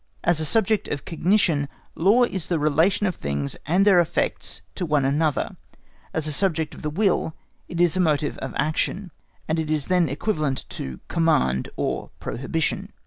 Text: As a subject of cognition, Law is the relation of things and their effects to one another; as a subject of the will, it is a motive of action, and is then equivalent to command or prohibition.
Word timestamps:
As 0.23 0.39
a 0.39 0.45
subject 0.45 0.87
of 0.87 1.05
cognition, 1.05 1.69
Law 1.93 2.23
is 2.23 2.47
the 2.47 2.57
relation 2.57 3.05
of 3.05 3.17
things 3.17 3.55
and 3.67 3.85
their 3.85 3.99
effects 3.99 4.63
to 4.73 4.83
one 4.83 5.05
another; 5.05 5.57
as 6.11 6.25
a 6.25 6.31
subject 6.31 6.73
of 6.73 6.81
the 6.81 6.89
will, 6.89 7.35
it 7.67 7.79
is 7.79 7.95
a 7.95 7.99
motive 7.99 8.35
of 8.39 8.51
action, 8.57 9.11
and 9.47 9.59
is 9.59 9.85
then 9.93 10.09
equivalent 10.09 10.67
to 10.71 11.01
command 11.07 11.69
or 11.75 12.09
prohibition. 12.19 12.91